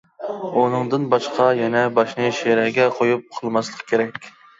ئۇنىڭدىن 0.59 1.03
باشقا، 1.11 1.45
يەنە 1.59 1.83
باشنى 1.99 2.29
شىرەگە 2.37 2.87
قويۇپ 2.97 3.29
ئۇخلىماسلىق 3.29 3.85
كېرەك. 3.93 4.19